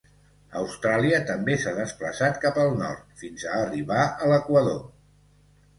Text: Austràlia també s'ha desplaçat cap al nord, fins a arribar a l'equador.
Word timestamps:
Austràlia 0.61 1.19
també 1.27 1.57
s'ha 1.65 1.73
desplaçat 1.81 2.41
cap 2.47 2.59
al 2.65 2.75
nord, 2.81 3.07
fins 3.23 3.47
a 3.53 3.53
arribar 3.61 4.03
a 4.11 4.35
l'equador. 4.35 4.83